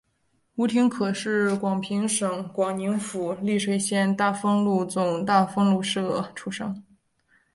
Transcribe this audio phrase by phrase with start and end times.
[0.55, 6.83] 吴廷可是广平省广宁府丽水县大丰禄总大丰禄社出生。